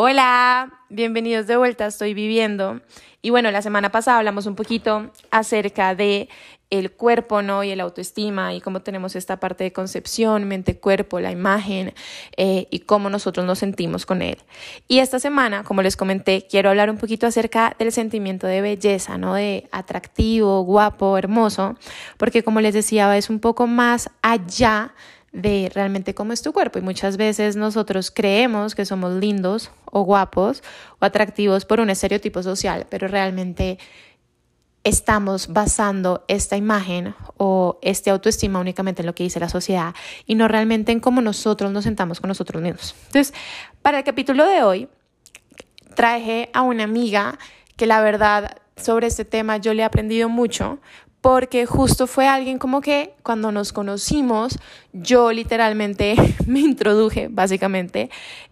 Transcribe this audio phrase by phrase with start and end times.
[0.00, 2.80] Hola, bienvenidos de vuelta, estoy viviendo.
[3.20, 6.28] Y bueno, la semana pasada hablamos un poquito acerca de
[6.70, 7.64] el cuerpo, ¿no?
[7.64, 11.94] Y el autoestima y cómo tenemos esta parte de concepción, mente-cuerpo, la imagen
[12.36, 14.38] eh, y cómo nosotros nos sentimos con él.
[14.86, 19.18] Y esta semana, como les comenté, quiero hablar un poquito acerca del sentimiento de belleza,
[19.18, 19.34] ¿no?
[19.34, 21.76] De atractivo, guapo, hermoso,
[22.18, 24.94] porque como les decía, es un poco más allá
[25.32, 30.02] de realmente cómo es tu cuerpo y muchas veces nosotros creemos que somos lindos o
[30.02, 30.62] guapos
[30.98, 33.78] o atractivos por un estereotipo social, pero realmente
[34.84, 39.94] estamos basando esta imagen o este autoestima únicamente en lo que dice la sociedad
[40.24, 42.94] y no realmente en cómo nosotros nos sentamos con nosotros mismos.
[43.06, 43.34] Entonces,
[43.82, 44.88] para el capítulo de hoy
[45.94, 47.38] traje a una amiga
[47.76, 50.78] que la verdad sobre este tema yo le he aprendido mucho
[51.20, 54.58] porque justo fue alguien como que cuando nos conocimos,
[54.92, 56.14] yo literalmente
[56.46, 58.10] me introduje, básicamente,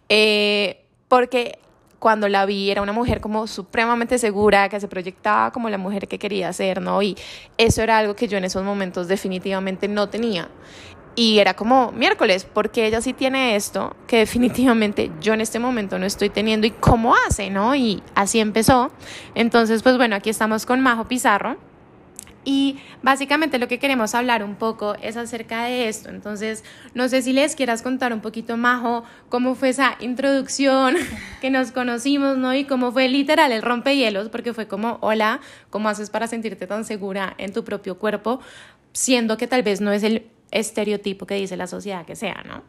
[0.09, 1.59] eh, porque
[1.99, 6.07] cuando la vi era una mujer como supremamente segura, que se proyectaba como la mujer
[6.07, 7.01] que quería ser, ¿no?
[7.01, 7.17] Y
[7.57, 10.49] eso era algo que yo en esos momentos definitivamente no tenía.
[11.15, 15.97] Y era como miércoles, porque ella sí tiene esto que definitivamente yo en este momento
[15.97, 17.73] no estoy teniendo y cómo hace, ¿no?
[17.73, 18.91] Y así empezó.
[19.33, 21.57] Entonces, pues bueno, aquí estamos con Majo Pizarro.
[22.49, 26.07] Y básicamente lo que queremos hablar un poco es acerca de esto.
[26.07, 30.95] Entonces, no sé si les quieras contar un poquito, Majo, cómo fue esa introducción
[31.41, 32.53] que nos conocimos, ¿no?
[32.53, 36.85] Y cómo fue literal el rompehielos, porque fue como, hola, ¿cómo haces para sentirte tan
[36.85, 38.39] segura en tu propio cuerpo?
[38.93, 42.63] Siendo que tal vez no es el estereotipo que dice la sociedad que sea, ¿no?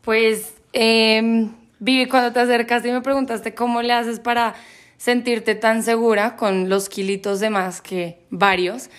[0.00, 4.54] Pues, eh, Vivi, cuando te acercaste y me preguntaste cómo le haces para
[4.98, 8.90] sentirte tan segura con los kilitos de más que varios.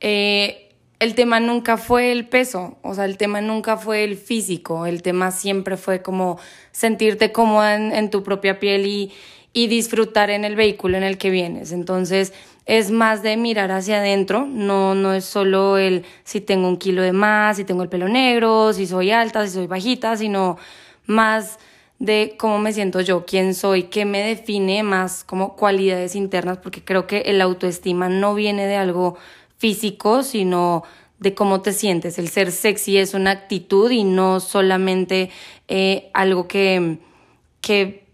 [0.00, 4.86] Eh, el tema nunca fue el peso, o sea, el tema nunca fue el físico,
[4.86, 6.38] el tema siempre fue como
[6.70, 9.12] sentirte cómoda en, tu propia piel y,
[9.52, 11.72] y, disfrutar en el vehículo en el que vienes.
[11.72, 12.32] Entonces,
[12.66, 17.02] es más de mirar hacia adentro, no, no es solo el si tengo un kilo
[17.02, 20.56] de más, si tengo el pelo negro, si soy alta, si soy bajita, sino
[21.06, 21.58] más
[22.02, 26.82] de cómo me siento yo, quién soy, qué me define más como cualidades internas, porque
[26.82, 29.16] creo que el autoestima no viene de algo
[29.56, 30.82] físico, sino
[31.20, 32.18] de cómo te sientes.
[32.18, 35.30] El ser sexy es una actitud y no solamente
[35.68, 36.98] eh, algo que,
[37.60, 38.04] que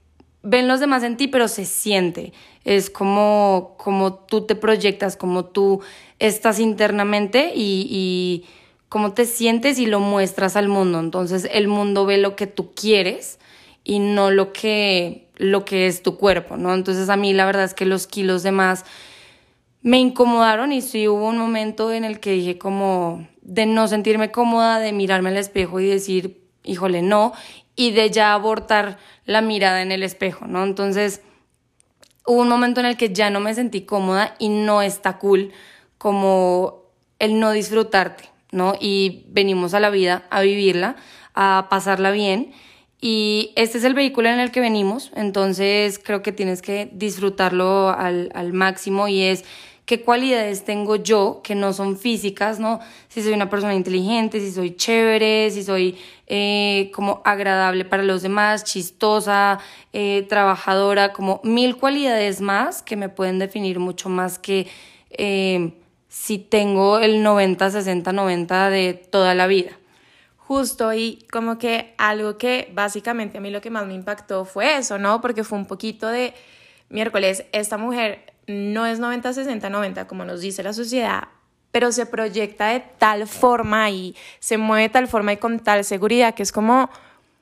[0.43, 2.35] ven los demás en ti, pero se siente.
[2.67, 5.81] Es como, como tú te proyectas, como tú
[6.19, 8.45] estás internamente y, y
[8.91, 11.01] cómo te sientes y lo muestras al mundo.
[11.01, 13.39] Entonces el mundo ve lo que tú quieres
[13.89, 16.75] y no lo que, lo que es tu cuerpo, ¿no?
[16.75, 18.85] Entonces a mí la verdad es que los kilos de más
[19.81, 24.31] me incomodaron y sí hubo un momento en el que dije como de no sentirme
[24.31, 27.33] cómoda, de mirarme al espejo y decir, híjole, no,
[27.77, 30.65] y de ya abortar la mirada en el espejo, ¿no?
[30.65, 31.23] Entonces
[32.27, 35.51] hubo un momento en el que ya no me sentí cómoda y no está cool
[35.97, 36.83] como
[37.19, 38.75] el no disfrutarte, ¿no?
[38.79, 40.97] Y venimos a la vida a vivirla,
[41.33, 42.53] a pasarla bien
[43.01, 47.91] y este es el vehículo en el que venimos, entonces creo que tienes que disfrutarlo
[47.91, 49.45] al, al máximo y es
[49.89, 52.79] qué cualidades tengo yo que no son físicas, ¿no?
[53.09, 58.21] Si soy una persona inteligente, si soy chévere, si soy eh, como agradable para los
[58.21, 59.61] demás, chistosa,
[59.95, 64.67] eh, trabajadora, como mil cualidades más que me pueden definir mucho más que
[65.11, 65.73] eh,
[66.09, 69.78] si tengo el 90, 60, 90 de toda la vida
[70.49, 74.79] justo y como que algo que básicamente a mí lo que más me impactó fue
[74.79, 75.21] eso, ¿no?
[75.21, 76.33] Porque fue un poquito de
[76.89, 81.25] miércoles, esta mujer no es 90, 60, 90 como nos dice la sociedad,
[81.71, 85.85] pero se proyecta de tal forma y se mueve de tal forma y con tal
[85.85, 86.89] seguridad que es como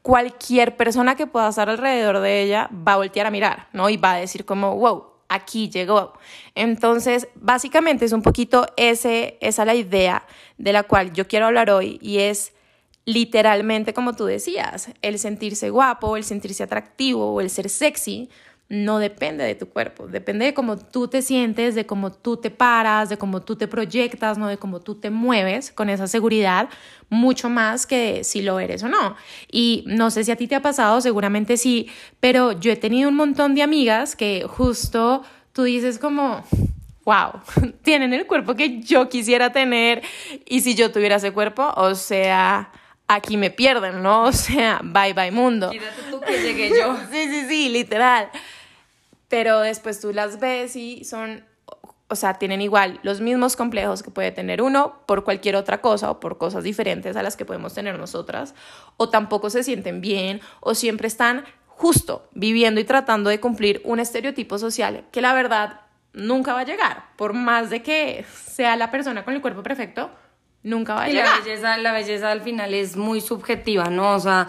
[0.03, 3.89] cualquier persona que pueda estar alrededor de ella va a voltear a mirar, ¿no?
[3.89, 6.15] Y va a decir como, wow, aquí llegó.
[6.57, 10.25] Entonces, básicamente es un poquito ese, esa la idea
[10.59, 12.53] de la cual yo quiero hablar hoy y es
[13.07, 18.29] literalmente, como tú decías, el sentirse guapo, el sentirse atractivo o el ser sexy
[18.69, 22.51] no depende de tu cuerpo, depende de cómo tú te sientes, de cómo tú te
[22.51, 26.69] paras, de cómo tú te proyectas, no de cómo tú te mueves con esa seguridad,
[27.09, 29.15] mucho más que si lo eres o no.
[29.53, 31.89] Y no sé si a ti te ha pasado, seguramente sí,
[32.19, 36.43] pero yo he tenido un montón de amigas que justo tú dices como,
[37.05, 37.41] wow,
[37.83, 40.03] tienen el cuerpo que yo quisiera tener
[40.45, 42.73] y si yo tuviera ese cuerpo, o sea,
[43.09, 44.25] aquí me pierden, ¿no?
[44.27, 45.71] O sea, bye bye mundo.
[45.71, 46.97] Quítate tú que llegué yo.
[47.11, 48.31] sí, sí, sí, literal.
[49.29, 51.45] Pero después tú las ves y son,
[52.09, 56.11] o sea, tienen igual los mismos complejos que puede tener uno por cualquier otra cosa
[56.11, 58.55] o por cosas diferentes a las que podemos tener nosotras,
[58.97, 63.99] o tampoco se sienten bien, o siempre están justo viviendo y tratando de cumplir un
[63.99, 65.81] estereotipo social que la verdad
[66.13, 70.11] nunca va a llegar, por más de que sea la persona con el cuerpo perfecto,
[70.67, 71.27] nunca va a llegar.
[71.27, 74.15] La belleza, la belleza al final es muy subjetiva, ¿no?
[74.15, 74.49] O sea,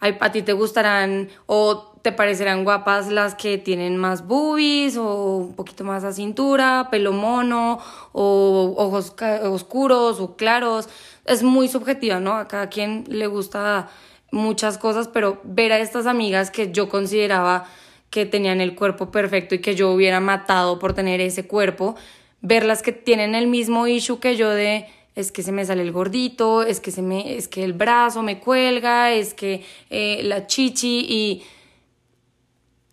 [0.00, 5.54] a ti te gustarán o te parecerán guapas las que tienen más boobies o un
[5.54, 7.80] poquito más a cintura, pelo mono
[8.12, 10.88] o ojos oscuros o claros.
[11.24, 12.34] Es muy subjetiva, ¿no?
[12.34, 13.88] A cada quien le gusta
[14.30, 17.64] muchas cosas, pero ver a estas amigas que yo consideraba
[18.10, 21.96] que tenían el cuerpo perfecto y que yo hubiera matado por tener ese cuerpo,
[22.40, 24.86] verlas que tienen el mismo issue que yo de
[25.16, 28.22] es que se me sale el gordito, es que se me, es que el brazo
[28.22, 31.42] me cuelga, es que eh, la chichi y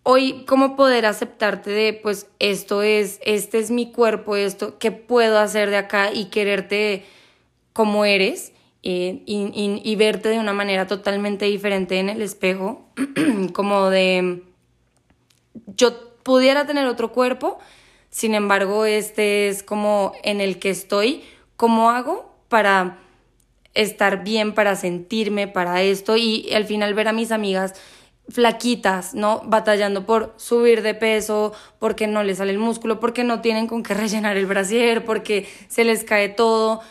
[0.04, 5.38] hoy cómo poder aceptarte de pues esto es, este es mi cuerpo, esto, ¿qué puedo
[5.38, 7.06] hacer de acá y quererte
[7.74, 8.54] como eres?
[8.86, 12.86] Eh, y, y, verte de una manera totalmente diferente en el espejo,
[13.54, 14.44] como de
[15.78, 17.60] yo pudiera tener otro cuerpo,
[18.10, 21.24] sin embargo este es como en el que estoy,
[21.63, 22.98] ¿cómo hago para
[23.74, 26.18] estar bien, para sentirme, para esto?
[26.18, 27.74] Y al final ver a mis amigas
[28.27, 29.44] flaquitas, ¿no?
[29.45, 33.81] Batallando por subir de peso, porque no les sale el músculo, porque no tienen con
[33.81, 36.81] qué rellenar el brasier, porque se les cae todo.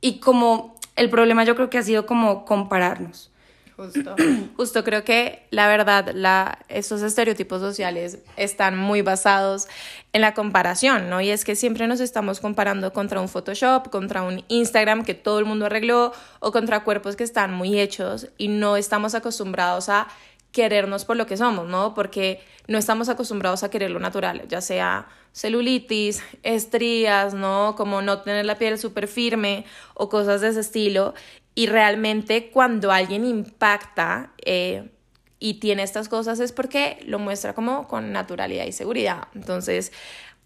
[0.00, 3.30] Y como el problema yo creo que ha sido como compararnos.
[3.76, 4.14] Justo.
[4.56, 9.66] Justo creo que la verdad, la, estos estereotipos sociales están muy basados
[10.12, 11.20] en la comparación, ¿no?
[11.20, 15.40] Y es que siempre nos estamos comparando contra un Photoshop, contra un Instagram que todo
[15.40, 20.06] el mundo arregló o contra cuerpos que están muy hechos y no estamos acostumbrados a
[20.52, 21.94] querernos por lo que somos, ¿no?
[21.94, 27.74] Porque no estamos acostumbrados a querer lo natural, ya sea celulitis, estrías, ¿no?
[27.76, 31.12] Como no tener la piel súper firme o cosas de ese estilo.
[31.54, 34.90] Y realmente cuando alguien impacta eh,
[35.38, 39.28] y tiene estas cosas es porque lo muestra como con naturalidad y seguridad.
[39.34, 39.92] Entonces,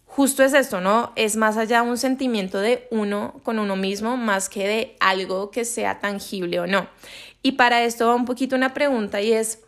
[0.05, 1.13] justo es esto, ¿no?
[1.15, 5.65] Es más allá un sentimiento de uno con uno mismo más que de algo que
[5.65, 6.89] sea tangible o no.
[7.41, 9.61] Y para esto va un poquito una pregunta y es,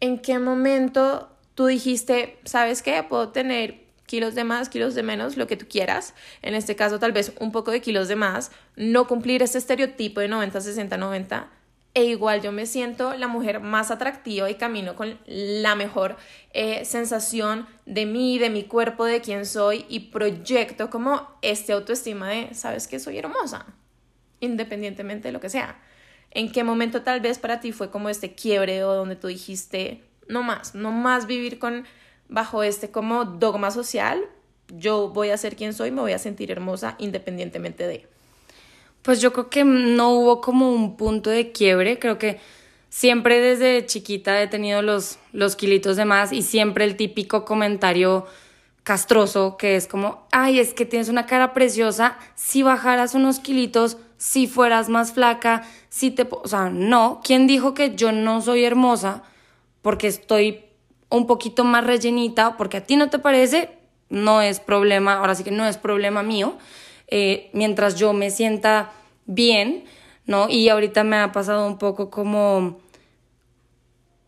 [0.00, 5.36] ¿en qué momento tú dijiste, sabes qué, puedo tener kilos de más, kilos de menos,
[5.36, 8.50] lo que tú quieras, en este caso tal vez un poco de kilos de más,
[8.76, 11.50] no cumplir este estereotipo de 90, 60, 90,
[11.94, 16.16] e igual yo me siento la mujer más atractiva y camino con la mejor
[16.52, 22.28] eh, sensación de mí, de mi cuerpo, de quién soy y proyecto como este autoestima
[22.30, 23.66] de, sabes que soy hermosa,
[24.40, 25.80] independientemente de lo que sea.
[26.32, 30.02] ¿En qué momento tal vez para ti fue como este quiebre o donde tú dijiste,
[30.26, 31.84] no más, no más vivir con
[32.28, 34.24] bajo este como dogma social,
[34.68, 38.06] yo voy a ser quien soy, me voy a sentir hermosa independientemente de.
[39.02, 42.40] Pues yo creo que no hubo como un punto de quiebre, creo que
[42.88, 48.26] siempre desde chiquita he tenido los, los kilitos de más y siempre el típico comentario
[48.84, 53.96] castroso que es como, ay, es que tienes una cara preciosa, si bajaras unos kilitos,
[54.16, 56.26] si fueras más flaca, si te...
[56.30, 59.22] O sea, no, ¿quién dijo que yo no soy hermosa
[59.82, 60.63] porque estoy
[61.14, 63.70] un poquito más rellenita, porque a ti no te parece,
[64.08, 66.56] no es problema, ahora sí que no es problema mío,
[67.06, 68.92] eh, mientras yo me sienta
[69.24, 69.84] bien,
[70.26, 70.48] ¿no?
[70.48, 72.78] Y ahorita me ha pasado un poco como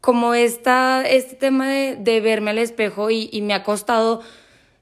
[0.01, 4.23] como esta, este tema de, verme al espejo y, me ha costado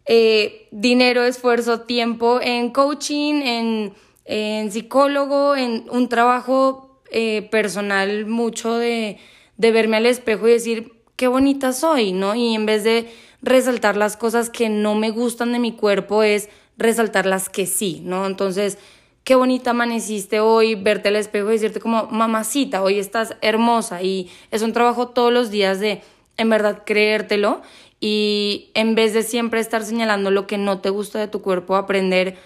[0.05, 3.95] eh, dinero, esfuerzo, tiempo en coaching, en,
[4.27, 9.17] en psicólogo, en un trabajo eh, personal mucho de,
[9.57, 12.35] de verme al espejo y decir, qué bonita soy, ¿no?
[12.35, 16.49] Y en vez de resaltar las cosas que no me gustan de mi cuerpo, es
[16.77, 18.27] resaltar las que sí, ¿no?
[18.27, 18.79] Entonces,
[19.23, 24.03] qué bonita amaneciste hoy, verte al espejo y decirte como, mamacita, hoy estás hermosa.
[24.03, 26.03] Y es un trabajo todos los días de,
[26.37, 27.63] en verdad, creértelo.
[28.01, 31.77] Y en vez de siempre estar señalando lo que no te gusta de tu cuerpo,
[31.77, 32.37] aprender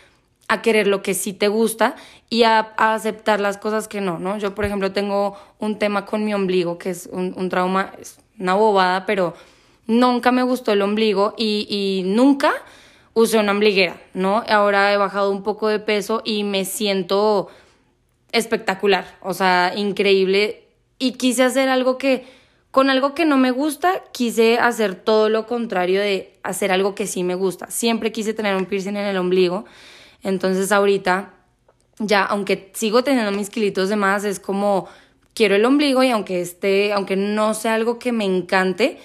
[0.49, 1.95] a querer lo que sí te gusta
[2.31, 4.39] y a, aceptar las cosas que no, ¿no?
[4.39, 7.93] Yo, por ejemplo, tengo un tema con mi ombligo, que es un, trauma,
[8.39, 9.35] una bobada, pero
[9.87, 12.53] nunca me gustó el ombligo y, y nunca
[13.15, 14.43] usé una ombliguera, ¿no?
[14.49, 17.49] Ahora he bajado un poco de peso y me siento
[18.33, 20.65] espectacular, o sea, increíble.
[20.99, 22.27] Y quise hacer algo que,
[22.71, 27.07] con algo que no me gusta, quise hacer todo lo contrario de hacer algo que
[27.07, 27.71] sí me gusta.
[27.71, 29.65] Siempre quise tener un piercing en el ombligo.
[30.23, 31.35] Entonces ahorita,
[31.99, 34.89] ya, aunque sigo teniendo mis kilitos de más, es como
[35.35, 38.99] quiero el ombligo y aunque esté, aunque no sea algo que me encante,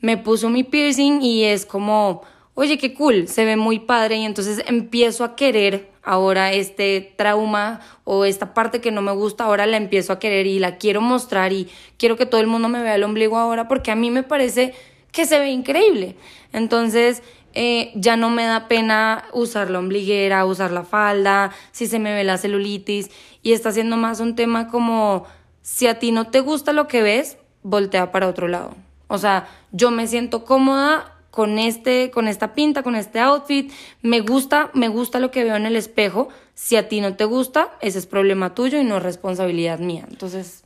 [0.00, 2.22] me puso mi piercing y es como
[2.60, 7.80] oye, qué cool, se ve muy padre y entonces empiezo a querer ahora este trauma
[8.04, 11.00] o esta parte que no me gusta, ahora la empiezo a querer y la quiero
[11.00, 14.10] mostrar y quiero que todo el mundo me vea el ombligo ahora porque a mí
[14.10, 14.74] me parece
[15.10, 16.16] que se ve increíble.
[16.52, 17.22] Entonces,
[17.54, 22.14] eh, ya no me da pena usar la ombliguera, usar la falda, si se me
[22.14, 23.10] ve la celulitis
[23.42, 25.24] y está siendo más un tema como
[25.62, 28.74] si a ti no te gusta lo que ves, voltea para otro lado.
[29.08, 34.20] O sea, yo me siento cómoda con este con esta pinta, con este outfit, me
[34.20, 36.28] gusta, me gusta lo que veo en el espejo.
[36.54, 40.06] Si a ti no te gusta, ese es problema tuyo y no es responsabilidad mía.
[40.08, 40.64] Entonces,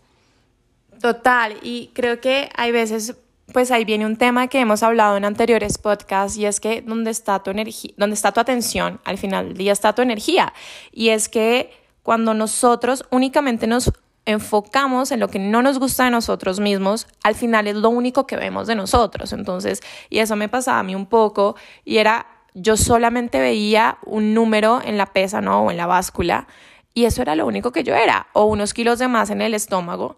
[1.01, 3.17] total, y creo que hay veces
[3.53, 7.11] pues ahí viene un tema que hemos hablado en anteriores podcasts y es que donde
[7.11, 10.53] está tu energía, donde está tu atención, al final del día está tu energía.
[10.93, 11.71] Y es que
[12.03, 13.93] cuando nosotros únicamente nos
[14.27, 18.27] enfocamos en lo que no nos gusta de nosotros mismos, al final es lo único
[18.27, 19.33] que vemos de nosotros.
[19.33, 24.33] Entonces, y eso me pasaba a mí un poco, y era, yo solamente veía un
[24.35, 25.63] número en la pesa, ¿no?
[25.63, 26.47] O en la báscula,
[26.95, 29.53] y eso era lo único que yo era, o unos kilos de más en el
[29.53, 30.17] estómago,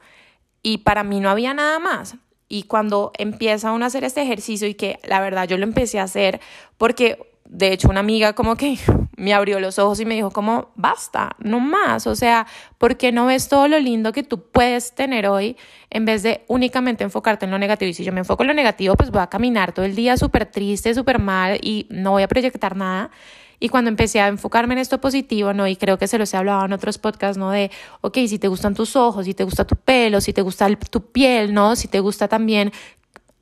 [0.63, 2.17] y para mí no había nada más.
[2.49, 5.99] Y cuando empieza uno a hacer este ejercicio y que la verdad yo lo empecé
[5.99, 6.41] a hacer
[6.79, 8.79] porque de hecho una amiga como que
[9.17, 12.47] me abrió los ojos y me dijo como, basta, no más, o sea,
[12.79, 15.57] ¿por qué no ves todo lo lindo que tú puedes tener hoy
[15.91, 17.89] en vez de únicamente enfocarte en lo negativo?
[17.89, 20.17] Y si yo me enfoco en lo negativo, pues voy a caminar todo el día
[20.17, 23.11] súper triste, súper mal y no voy a proyectar nada.
[23.59, 25.67] Y cuando empecé a enfocarme en esto positivo, ¿no?
[25.67, 27.51] Y creo que se los he hablado en otros podcasts, ¿no?
[27.51, 27.71] De,
[28.01, 31.11] ok, si te gustan tus ojos, si te gusta tu pelo, si te gusta tu
[31.11, 31.77] piel, ¿no?
[31.77, 32.73] Si te gusta también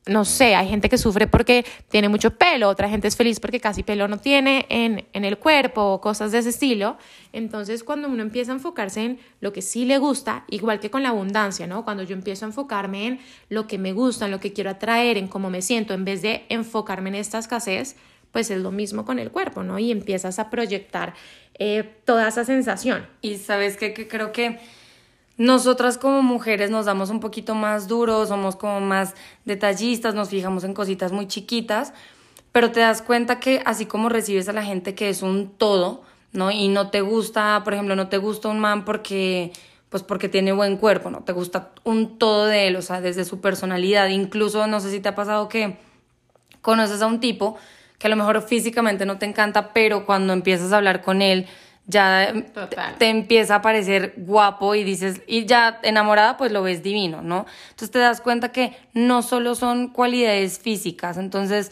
[0.07, 3.59] no sé, hay gente que sufre porque tiene mucho pelo, otra gente es feliz porque
[3.59, 6.97] casi pelo no tiene en, en el cuerpo o cosas de ese estilo.
[7.33, 11.01] Entonces, cuando uno empieza a enfocarse en lo que sí le gusta, igual que con
[11.01, 11.83] la abundancia, ¿no?
[11.83, 13.19] Cuando yo empiezo a enfocarme en
[13.49, 16.21] lo que me gusta, en lo que quiero atraer, en cómo me siento, en vez
[16.21, 17.95] de enfocarme en esta escasez,
[18.35, 19.79] pues es lo mismo con el cuerpo, ¿no?
[19.79, 21.13] Y empiezas a proyectar
[21.57, 23.07] eh, toda esa sensación.
[23.21, 23.93] Y sabes qué?
[23.93, 24.59] que creo que
[25.37, 29.13] nosotras como mujeres nos damos un poquito más duros, somos como más
[29.45, 31.93] detallistas, nos fijamos en cositas muy chiquitas,
[32.51, 36.03] pero te das cuenta que así como recibes a la gente que es un todo,
[36.33, 36.51] ¿no?
[36.51, 39.53] Y no te gusta, por ejemplo, no te gusta un man porque
[39.87, 41.23] pues porque tiene buen cuerpo, ¿no?
[41.23, 44.99] Te gusta un todo de él, o sea, desde su personalidad, incluso no sé si
[44.99, 45.77] te ha pasado que
[46.61, 47.55] conoces a un tipo
[47.97, 51.47] que a lo mejor físicamente no te encanta, pero cuando empiezas a hablar con él,
[51.87, 52.33] ya
[52.97, 57.45] te, empieza a parecer guapo y dices, y ya enamorada, pues lo ves divino, ¿no?
[57.69, 61.71] Entonces te das cuenta que no solo son cualidades físicas, entonces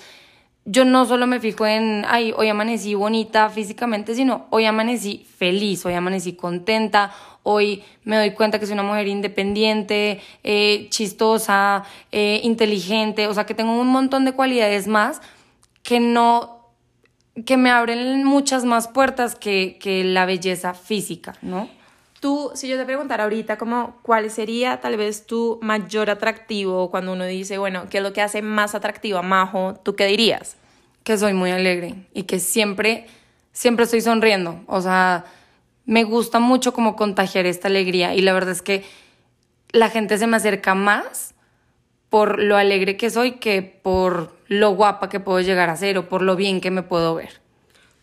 [0.65, 5.86] yo no solo me fijo en, ay, hoy amanecí bonita físicamente, sino hoy amanecí feliz,
[5.86, 7.12] hoy amanecí contenta,
[7.42, 13.46] hoy me doy cuenta que soy una mujer independiente, eh, chistosa, eh, inteligente, o sea
[13.46, 15.22] que tengo un montón de cualidades más
[15.83, 16.63] que no
[17.45, 21.67] que me abren muchas más puertas que, que la belleza física, ¿no?
[22.19, 27.11] Tú, si yo te preguntara ahorita como cuál sería tal vez tu mayor atractivo cuando
[27.11, 29.73] uno dice, bueno, ¿qué es lo que hace más atractivo a Majo?
[29.83, 30.55] ¿Tú qué dirías?
[31.03, 33.07] Que soy muy alegre y que siempre,
[33.51, 34.63] siempre estoy sonriendo.
[34.67, 35.25] O sea,
[35.85, 38.85] me gusta mucho como contagiar esta alegría y la verdad es que
[39.71, 41.32] la gente se me acerca más
[42.13, 46.10] por lo alegre que soy que por lo guapa que puedo llegar a ser o
[46.10, 47.41] por lo bien que me puedo ver.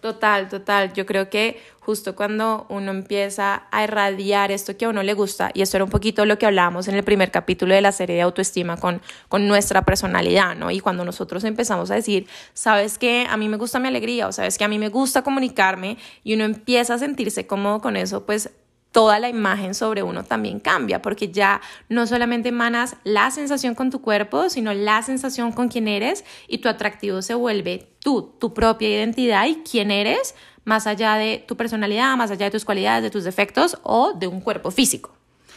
[0.00, 0.93] Total, total.
[0.95, 5.52] Yo creo que justo cuando uno empieza a irradiar esto que a uno le gusta,
[5.55, 8.17] y esto era un poquito lo que hablábamos en el primer capítulo de la serie
[8.17, 10.73] de autoestima con, con nuestra personalidad, ¿no?
[10.73, 14.33] Y cuando nosotros empezamos a decir, sabes que a mí me gusta mi alegría, o
[14.33, 18.26] sabes que a mí me gusta comunicarme, y uno empieza a sentirse cómodo con eso,
[18.26, 18.50] pues
[18.92, 23.90] toda la imagen sobre uno también cambia, porque ya no solamente emanas la sensación con
[23.90, 28.52] tu cuerpo, sino la sensación con quién eres y tu atractivo se vuelve tú, tu
[28.52, 33.02] propia identidad y quién eres, más allá de tu personalidad, más allá de tus cualidades,
[33.02, 35.14] de tus defectos o de un cuerpo físico.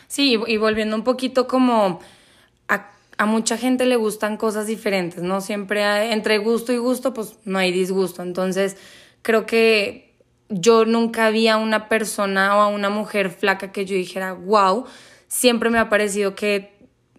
[0.07, 1.99] Sí, y volviendo un poquito como
[2.67, 5.41] a, a mucha gente le gustan cosas diferentes, ¿no?
[5.41, 8.21] Siempre entre gusto y gusto, pues no hay disgusto.
[8.21, 8.77] Entonces,
[9.23, 10.12] creo que
[10.49, 14.85] yo nunca vi a una persona o a una mujer flaca que yo dijera, wow,
[15.27, 16.73] siempre me ha parecido que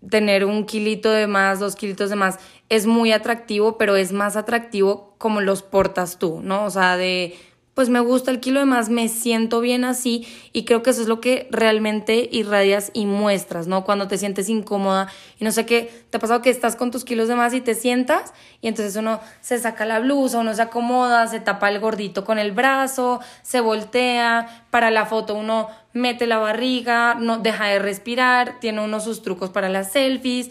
[0.08, 2.38] tener un kilito de más, dos kilitos de más,
[2.68, 6.64] es muy atractivo, pero es más atractivo como los portas tú, ¿no?
[6.64, 7.34] O sea, de
[7.74, 11.02] pues me gusta el kilo de más, me siento bien así y creo que eso
[11.02, 13.84] es lo que realmente irradias y muestras, ¿no?
[13.84, 15.08] Cuando te sientes incómoda
[15.40, 17.60] y no sé qué, te ha pasado que estás con tus kilos de más y
[17.60, 21.80] te sientas y entonces uno se saca la blusa, uno se acomoda, se tapa el
[21.80, 27.66] gordito con el brazo, se voltea, para la foto uno mete la barriga, no deja
[27.66, 30.50] de respirar, tiene uno sus trucos para las selfies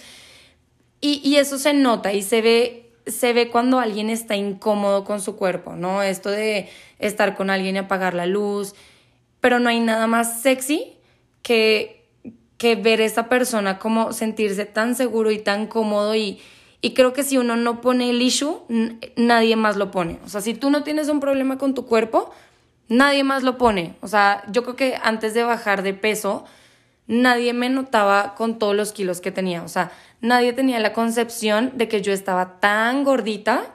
[1.00, 5.22] y, y eso se nota y se ve se ve cuando alguien está incómodo con
[5.22, 6.04] su cuerpo, ¿no?
[6.04, 6.70] Esto de
[7.00, 8.76] estar con alguien y apagar la luz,
[9.42, 10.94] pero no hay nada más sexy
[11.42, 12.06] que,
[12.58, 16.40] que ver a esa persona como sentirse tan seguro y tan cómodo y,
[16.82, 18.62] y creo que si uno no pone el issue,
[19.16, 20.20] nadie más lo pone.
[20.26, 22.32] O sea, si tú no tienes un problema con tu cuerpo,
[22.88, 23.96] nadie más lo pone.
[24.02, 26.46] O sea, yo creo que antes de bajar de peso,
[27.08, 29.64] nadie me notaba con todos los kilos que tenía.
[29.64, 29.92] O sea,
[30.24, 33.74] nadie tenía la concepción de que yo estaba tan gordita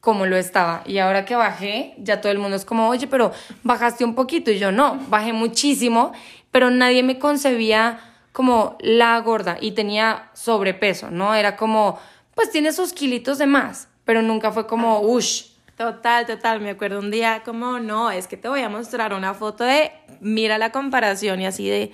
[0.00, 0.82] como lo estaba.
[0.86, 4.50] Y ahora que bajé, ya todo el mundo es como, oye, pero bajaste un poquito.
[4.50, 6.12] Y yo no, bajé muchísimo,
[6.50, 8.00] pero nadie me concebía
[8.32, 11.34] como la gorda y tenía sobrepeso, ¿no?
[11.34, 11.98] Era como,
[12.34, 15.50] pues tiene sus kilitos de más, pero nunca fue como, ush.
[15.76, 16.60] Total, total.
[16.60, 19.92] Me acuerdo un día como, no, es que te voy a mostrar una foto de,
[20.20, 21.92] mira la comparación y así de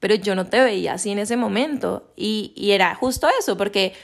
[0.00, 2.12] pero yo no te veía así en ese momento.
[2.16, 3.94] Y, y era justo eso, porque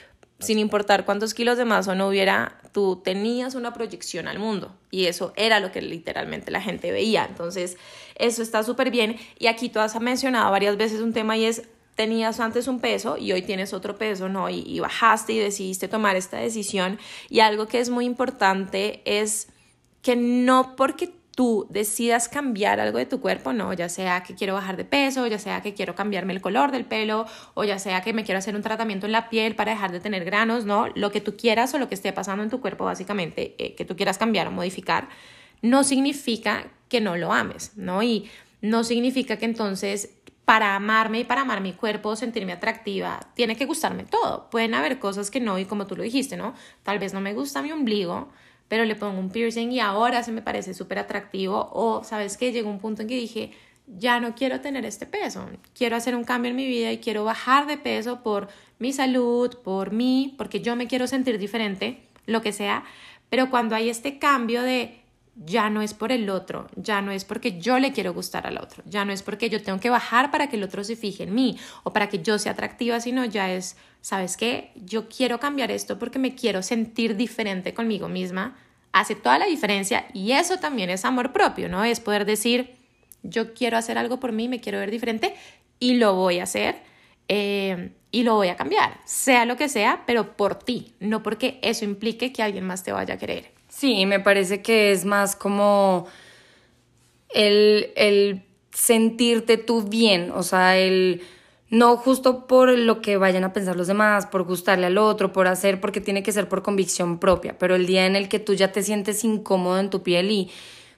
[0.42, 4.74] sin importar cuántos kilos de más o no hubiera, tú tenías una proyección al mundo
[4.90, 7.24] y eso era lo que literalmente la gente veía.
[7.24, 7.76] Entonces,
[8.16, 9.16] eso está súper bien.
[9.38, 11.62] Y aquí tú has mencionado varias veces un tema y es,
[11.94, 14.50] tenías antes un peso y hoy tienes otro peso, ¿no?
[14.50, 16.98] Y, y bajaste y decidiste tomar esta decisión.
[17.28, 19.48] Y algo que es muy importante es
[20.02, 24.54] que no porque tú decidas cambiar algo de tu cuerpo, no, ya sea que quiero
[24.54, 28.02] bajar de peso, ya sea que quiero cambiarme el color del pelo, o ya sea
[28.02, 30.88] que me quiero hacer un tratamiento en la piel para dejar de tener granos, no,
[30.94, 33.84] lo que tú quieras o lo que esté pasando en tu cuerpo, básicamente, eh, que
[33.84, 35.08] tú quieras cambiar o modificar,
[35.62, 38.02] no significa que no lo ames, ¿no?
[38.02, 40.10] Y no significa que entonces
[40.44, 44.50] para amarme y para amar mi cuerpo, sentirme atractiva, tiene que gustarme todo.
[44.50, 46.54] Pueden haber cosas que no, y como tú lo dijiste, ¿no?
[46.82, 48.28] Tal vez no me gusta mi ombligo,
[48.72, 52.52] pero le pongo un piercing y ahora se me parece súper atractivo o, ¿sabes qué?
[52.52, 53.50] Llegó un punto en que dije,
[53.86, 57.22] ya no quiero tener este peso, quiero hacer un cambio en mi vida y quiero
[57.22, 58.48] bajar de peso por
[58.78, 62.84] mi salud, por mí, porque yo me quiero sentir diferente, lo que sea,
[63.28, 65.01] pero cuando hay este cambio de
[65.34, 68.58] ya no es por el otro, ya no es porque yo le quiero gustar al
[68.58, 71.22] otro, ya no es porque yo tengo que bajar para que el otro se fije
[71.22, 74.72] en mí o para que yo sea atractiva, sino ya es, ¿sabes qué?
[74.76, 78.56] Yo quiero cambiar esto porque me quiero sentir diferente conmigo misma,
[78.92, 81.82] hace toda la diferencia y eso también es amor propio, ¿no?
[81.82, 82.76] Es poder decir,
[83.22, 85.34] yo quiero hacer algo por mí, me quiero ver diferente
[85.80, 86.76] y lo voy a hacer
[87.28, 91.58] eh, y lo voy a cambiar, sea lo que sea, pero por ti, no porque
[91.62, 93.61] eso implique que alguien más te vaya a querer.
[93.82, 96.06] Sí, me parece que es más como
[97.30, 101.20] el, el sentirte tú bien, o sea, el
[101.68, 105.48] no justo por lo que vayan a pensar los demás, por gustarle al otro, por
[105.48, 108.54] hacer, porque tiene que ser por convicción propia, pero el día en el que tú
[108.54, 110.48] ya te sientes incómodo en tu piel y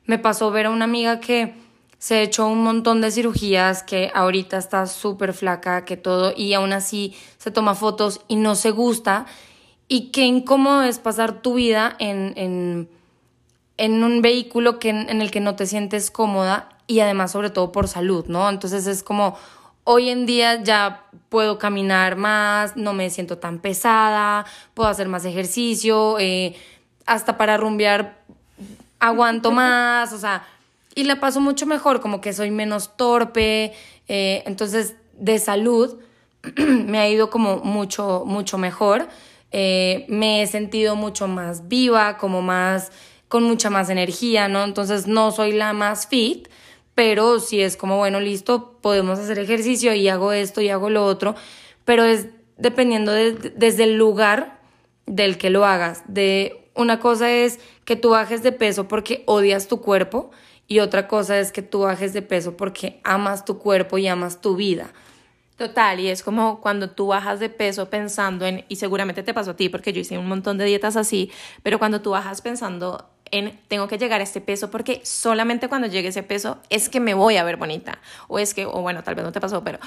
[0.05, 1.55] me pasó ver a una amiga que
[1.97, 6.75] se echó un montón de cirugías, que ahorita está súper flaca, que todo, y aún
[6.75, 9.25] así se toma fotos y no se gusta
[9.88, 12.88] y qué incómodo es pasar tu vida en, en,
[13.77, 17.73] en un vehículo que, en el que no te sientes cómoda y además sobre todo
[17.73, 18.49] por salud, ¿no?
[18.49, 19.37] Entonces es como,
[19.85, 25.25] hoy en día ya puedo caminar más, no me siento tan pesada, puedo hacer más
[25.25, 26.57] ejercicio, eh,
[27.07, 28.23] hasta para rumbear
[28.99, 30.47] aguanto más, o sea,
[30.94, 33.73] y la paso mucho mejor, como que soy menos torpe,
[34.09, 35.99] eh, entonces de salud
[36.57, 39.09] me ha ido como mucho, mucho mejor.
[39.57, 42.90] Eh, me he sentido mucho más viva, como más,
[43.29, 44.64] con mucha más energía, ¿no?
[44.64, 46.49] Entonces no soy la más fit,
[46.97, 51.05] pero si es como, bueno, listo, podemos hacer ejercicio y hago esto y hago lo
[51.05, 51.37] otro,
[51.85, 54.59] pero es dependiendo desde el lugar
[55.07, 56.03] del que lo hagas.
[56.09, 60.33] De una cosa es que tú bajes de peso porque odias tu cuerpo
[60.67, 64.40] y otra cosa es que tú bajes de peso porque amas tu cuerpo y amas
[64.40, 64.93] tu vida.
[65.57, 69.53] Total, y es como cuando tú bajas de peso pensando en, y seguramente te pasó
[69.53, 71.31] a ti porque yo hice un montón de dietas así,
[71.62, 75.87] pero cuando tú bajas pensando en, tengo que llegar a este peso porque solamente cuando
[75.87, 79.05] llegue ese peso es que me voy a ver bonita, o es que, o bueno,
[79.05, 79.79] tal vez no te pasó, pero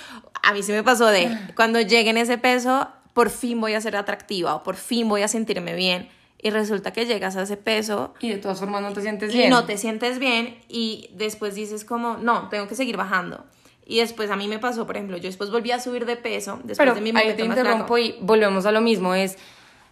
[0.42, 3.82] a mí sí me pasó de, cuando llegue en ese peso, por fin voy a
[3.82, 6.08] ser atractiva o por fin voy a sentirme bien.
[6.40, 8.14] Y resulta que llegas a ese peso.
[8.20, 9.48] Y de todas formas no te sientes bien.
[9.48, 13.44] Y no te sientes bien y después dices como, no, tengo que seguir bajando.
[13.90, 16.60] Y después a mí me pasó, por ejemplo, yo después volví a subir de peso
[16.66, 19.38] después de mi momento ahí te interrumpo y volvemos a lo mismo, es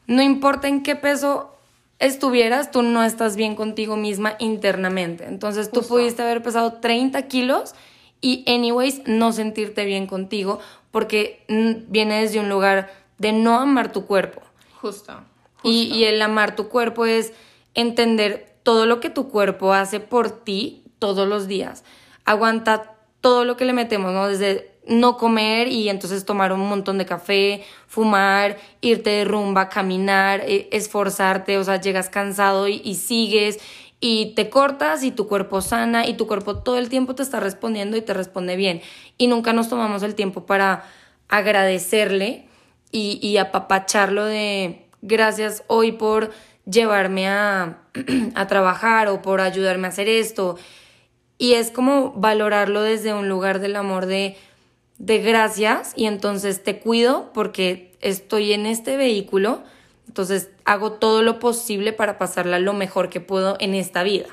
[0.05, 1.55] no importa en qué peso
[1.99, 5.25] estuvieras, tú no estás bien contigo misma internamente.
[5.25, 7.73] Entonces tú pudiste haber pesado 30 kilos
[8.19, 10.59] y anyways no sentirte bien contigo
[10.91, 14.41] porque viene desde un lugar de no amar tu cuerpo.
[14.81, 15.13] Justo.
[15.63, 17.31] Y, y el amar tu cuerpo es
[17.75, 21.85] entender todo lo que tu cuerpo hace por ti todos los días.
[22.25, 22.94] Aguanta
[23.25, 24.27] todo lo que le metemos, ¿no?
[24.27, 30.41] Desde no comer y entonces tomar un montón de café, fumar, irte de rumba, caminar,
[30.45, 33.57] eh, esforzarte, o sea, llegas cansado y, sigues
[33.99, 37.39] y te cortas y tu cuerpo sana y tu cuerpo todo el tiempo te está
[37.39, 38.83] respondiendo y te responde bien.
[39.17, 40.83] Y nunca nos tomamos el tiempo para
[41.27, 42.47] agradecerle
[42.91, 46.31] y, apapacharlo de gracias hoy por
[46.65, 50.59] llevarme a trabajar o por ayudarme a hacer esto.
[51.37, 54.37] Y es como valorarlo desde un lugar del amor de
[54.97, 59.63] de gracias y entonces te cuido porque estoy en este vehículo,
[60.07, 64.27] entonces hago todo lo posible para pasarla lo mejor que puedo en esta vida.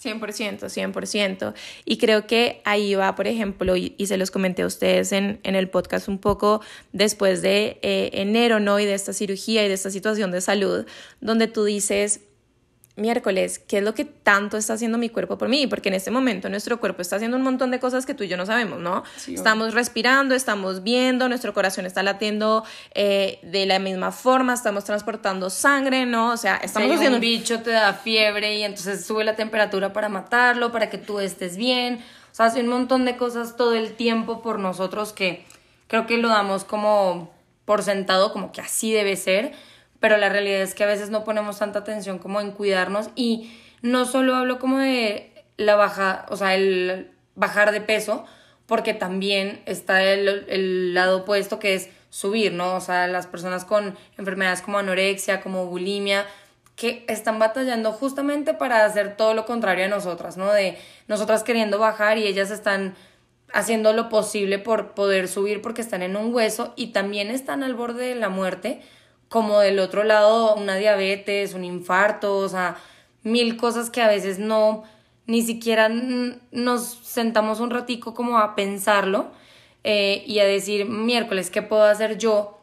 [0.00, 1.54] 100%, 100%.
[1.84, 5.56] Y creo que ahí va, por ejemplo, y, se los comenté a ustedes en, en,
[5.56, 6.60] el podcast un poco
[6.92, 8.78] después de eh, enero, ¿no?
[8.78, 10.86] Y de esta cirugía y de esta situación de salud,
[11.20, 12.20] donde tú dices,
[12.98, 15.66] miércoles, ¿qué es lo que tanto está haciendo mi cuerpo por mí?
[15.66, 18.28] Porque en este momento nuestro cuerpo está haciendo un montón de cosas que tú y
[18.28, 19.04] yo no sabemos, ¿no?
[19.26, 25.48] estamos respirando, estamos viendo, nuestro corazón está latiendo eh, de la misma forma, estamos transportando
[25.50, 26.32] sangre, ¿no?
[26.32, 27.16] O sea, estamos haciendo...
[27.16, 31.20] Un bicho te da fiebre y entonces sube la temperatura para matarlo, para que tú
[31.20, 32.00] estés bien.
[32.32, 35.44] O sea, hace un montón de cosas todo el tiempo por nosotros que
[35.86, 37.32] creo que lo damos como
[37.64, 39.52] por sentado, como que así debe ser
[40.00, 43.52] pero la realidad es que a veces no ponemos tanta atención como en cuidarnos y
[43.82, 48.24] no solo hablo como de la baja, o sea, el bajar de peso,
[48.66, 52.74] porque también está el, el lado opuesto que es subir, ¿no?
[52.76, 56.26] O sea, las personas con enfermedades como anorexia, como bulimia,
[56.76, 60.52] que están batallando justamente para hacer todo lo contrario a nosotras, ¿no?
[60.52, 62.94] De nosotras queriendo bajar y ellas están
[63.52, 67.74] haciendo lo posible por poder subir porque están en un hueso y también están al
[67.74, 68.80] borde de la muerte
[69.28, 72.76] como del otro lado una diabetes, un infarto, o sea,
[73.22, 74.84] mil cosas que a veces no,
[75.26, 79.30] ni siquiera nos sentamos un ratico como a pensarlo
[79.84, 82.58] eh, y a decir, miércoles, ¿qué puedo hacer yo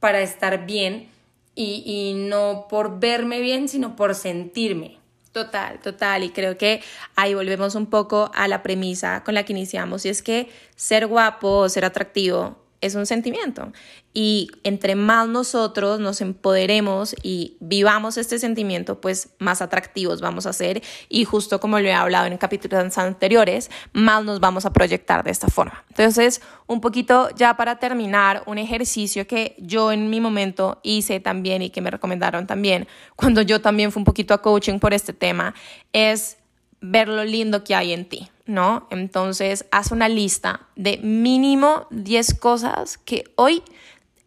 [0.00, 1.08] para estar bien?
[1.54, 4.98] Y, y no por verme bien, sino por sentirme.
[5.32, 6.24] Total, total.
[6.24, 6.82] Y creo que
[7.16, 10.04] ahí volvemos un poco a la premisa con la que iniciamos.
[10.04, 13.72] Y es que ser guapo o ser atractivo es un sentimiento.
[14.14, 20.52] Y entre más nosotros nos empoderemos y vivamos este sentimiento, pues más atractivos vamos a
[20.52, 20.82] ser.
[21.08, 25.30] Y justo como lo he hablado en capítulos anteriores, más nos vamos a proyectar de
[25.30, 25.84] esta forma.
[25.90, 31.62] Entonces, un poquito ya para terminar, un ejercicio que yo en mi momento hice también
[31.62, 32.86] y que me recomendaron también,
[33.16, 35.54] cuando yo también fui un poquito a coaching por este tema,
[35.92, 36.38] es
[36.80, 38.28] ver lo lindo que hay en ti.
[38.48, 38.88] ¿No?
[38.90, 43.62] Entonces, haz una lista de mínimo 10 cosas que hoy,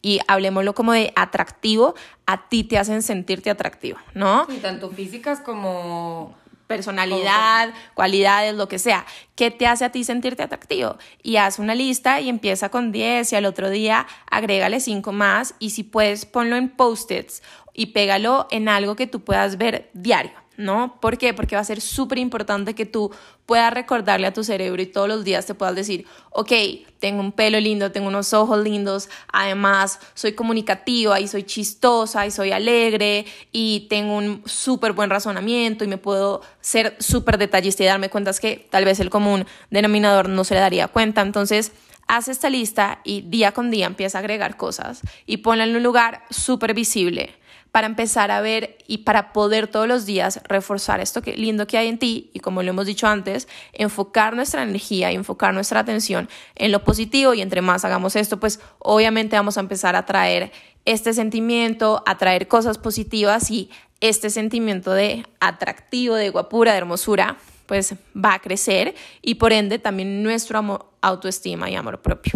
[0.02, 4.46] y hablemoslo como de atractivo, a ti te hacen sentirte atractivo, ¿no?
[4.48, 6.36] Sí, tanto físicas como
[6.68, 9.06] personalidad, cualidades, lo que sea.
[9.36, 10.98] ¿Qué te hace a ti sentirte atractivo?
[11.22, 15.56] Y haz una lista y empieza con 10 y al otro día agrégale 5 más
[15.60, 20.41] y si puedes ponlo en post-its y pégalo en algo que tú puedas ver diario.
[20.58, 21.00] ¿No?
[21.00, 21.34] ¿Por qué?
[21.34, 23.12] Porque va a ser súper importante que tú
[23.46, 26.52] puedas recordarle a tu cerebro y todos los días te puedas decir, ok,
[27.00, 32.32] tengo un pelo lindo, tengo unos ojos lindos, además soy comunicativa y soy chistosa y
[32.32, 37.88] soy alegre y tengo un súper buen razonamiento y me puedo ser súper detallista y
[37.88, 41.22] darme cuenta que tal vez el común denominador no se le daría cuenta.
[41.22, 41.72] Entonces,
[42.08, 45.84] haz esta lista y día con día empieza a agregar cosas y ponla en un
[45.84, 47.41] lugar súper visible
[47.72, 51.78] para empezar a ver y para poder todos los días reforzar esto que lindo que
[51.78, 55.80] hay en ti y como lo hemos dicho antes, enfocar nuestra energía y enfocar nuestra
[55.80, 60.06] atención en lo positivo y entre más hagamos esto, pues obviamente vamos a empezar a
[60.06, 60.52] traer
[60.86, 63.70] este sentimiento, a traer cosas positivas y
[64.02, 67.38] este sentimiento de atractivo, de guapura, de hermosura,
[67.72, 72.34] pues va a crecer y por ende también nuestro autoestima y amor propio.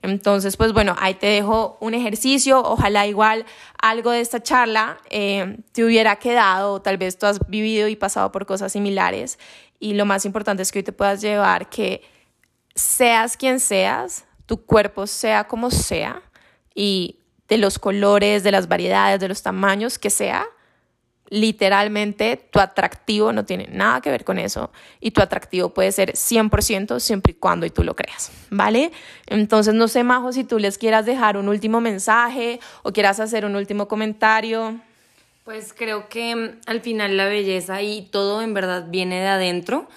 [0.00, 3.46] Entonces, pues bueno, ahí te dejo un ejercicio, ojalá igual
[3.82, 7.96] algo de esta charla eh, te hubiera quedado, o tal vez tú has vivido y
[7.96, 9.40] pasado por cosas similares
[9.80, 12.02] y lo más importante es que hoy te puedas llevar que
[12.76, 16.22] seas quien seas, tu cuerpo sea como sea
[16.76, 17.18] y
[17.48, 20.46] de los colores, de las variedades, de los tamaños que sea,
[21.28, 26.12] literalmente tu atractivo no tiene nada que ver con eso y tu atractivo puede ser
[26.12, 28.92] 100% siempre y cuando y tú lo creas, ¿vale?
[29.26, 33.44] Entonces no sé, Majo, si tú les quieras dejar un último mensaje o quieras hacer
[33.44, 34.80] un último comentario.
[35.44, 39.88] Pues creo que mm, al final la belleza y todo en verdad viene de adentro.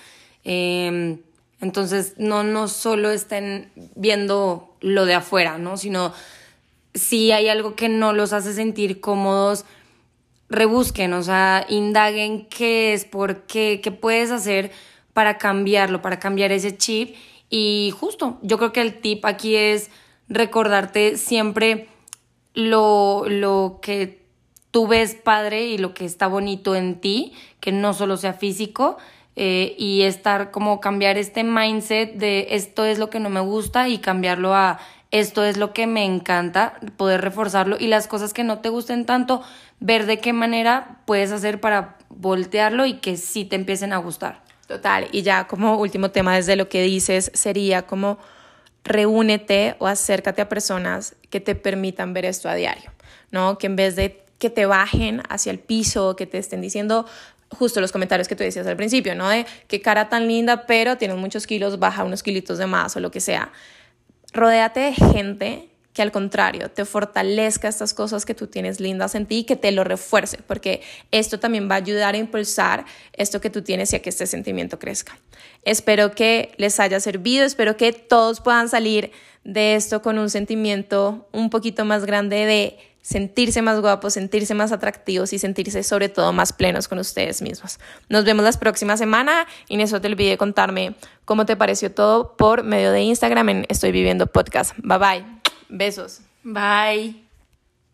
[0.44, 1.20] Em,
[1.62, 5.78] entonces no, no solo estén viendo lo de afuera, ¿no?
[5.78, 6.14] Sino
[6.94, 9.66] si hay algo que no los hace sentir cómodos,
[10.50, 14.72] rebusquen, o sea, indaguen qué es, por qué, qué puedes hacer
[15.14, 17.16] para cambiarlo, para cambiar ese chip.
[17.50, 19.90] Y justo, yo creo que el tip aquí es
[20.28, 21.88] recordarte siempre
[22.54, 24.20] lo, lo que
[24.72, 28.98] tú ves padre y lo que está bonito en ti, que no solo sea físico,
[29.36, 33.88] eh, y estar como cambiar este mindset de esto es lo que no me gusta
[33.88, 34.80] y cambiarlo a
[35.12, 39.06] esto es lo que me encanta, poder reforzarlo y las cosas que no te gusten
[39.06, 39.42] tanto,
[39.80, 44.44] ver de qué manera puedes hacer para voltearlo y que sí te empiecen a gustar.
[44.68, 48.20] Total, y ya como último tema desde lo que dices sería como
[48.84, 52.92] reúnete o acércate a personas que te permitan ver esto a diario,
[53.32, 53.58] ¿no?
[53.58, 57.08] Que en vez de que te bajen hacia el piso, que te estén diciendo
[57.50, 59.28] justo los comentarios que tú decías al principio, ¿no?
[59.28, 63.00] De qué cara tan linda, pero tienes muchos kilos, baja unos kilitos de más o
[63.00, 63.52] lo que sea.
[64.34, 69.26] Rodéate de gente que al contrario te fortalezca estas cosas que tú tienes lindas en
[69.26, 73.42] ti y que te lo refuerce, porque esto también va a ayudar a impulsar esto
[73.42, 75.18] que tú tienes y a que este sentimiento crezca.
[75.64, 79.12] Espero que les haya servido, espero que todos puedan salir
[79.44, 84.72] de esto con un sentimiento un poquito más grande de sentirse más guapos, sentirse más
[84.72, 87.80] atractivos y sentirse sobre todo más plenos con ustedes mismos.
[88.10, 92.64] Nos vemos la próxima semana y eso te olvidé contarme cómo te pareció todo por
[92.64, 94.74] medio de Instagram en Estoy Viviendo Podcast.
[94.78, 95.26] Bye bye.
[95.70, 96.22] Besos.
[96.44, 97.29] Bye.